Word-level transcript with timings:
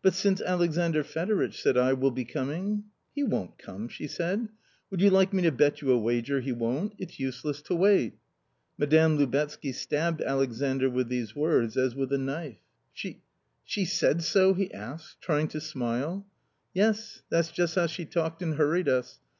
'But 0.00 0.14
since 0.14 0.40
Alexandr 0.40 1.02
Fedoritch,' 1.02 1.60
said 1.60 1.76
I,' 1.76 1.92
will 1.94 2.12
be 2.12 2.24
coming?'""' 2.24 2.84
He 3.16 3.24
won't 3.24 3.58
come,' 3.58 3.88
she 3.88 4.06
said," 4.06 4.48
would 4.92 5.00
you 5.00 5.10
like 5.10 5.32
me 5.32 5.42
to 5.42 5.50
bet 5.50 5.82
you 5.82 5.90
a 5.90 5.98
wager 5.98 6.40
he 6.40 6.52
won't? 6.52 6.94
it's 6.98 7.18
useless 7.18 7.62
to 7.62 7.74
wait." 7.74 8.16
Madame 8.78 9.18
Lubetzky 9.18 9.74
stabbed 9.74 10.22
Alexandr 10.22 10.88
with 10.88 11.08
these 11.08 11.34
words 11.34 11.76
as 11.76 11.96
with 11.96 12.12
a 12.12 12.18
knife." 12.18 12.58
She— 12.92 13.22
she 13.64 13.84
said 13.84 14.22
so?" 14.22 14.54
he 14.54 14.72
asked, 14.72 15.20
trying 15.20 15.48
to 15.48 15.60
smile. 15.60 16.28
"Yes, 16.72 17.22
that's 17.28 17.50
just 17.50 17.74
how 17.74 17.88
she 17.88 18.04
talked 18.04 18.42
and 18.42 18.54
hurried 18.54 18.88
us. 18.88 19.18